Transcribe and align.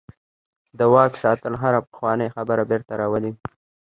د 0.77 0.79
واک 0.93 1.13
ساتل 1.23 1.53
هره 1.61 1.79
پخوانۍ 1.87 2.29
خبره 2.35 2.63
بیرته 2.69 2.93
راولي. 3.01 3.31